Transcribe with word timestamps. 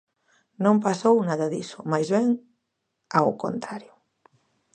Non 0.63 0.75
pasou 0.85 1.15
nada 1.29 1.47
diso, 1.53 1.79
máis 1.91 2.07
ben 2.15 2.27
ao 3.17 3.29
contrario. 3.43 3.93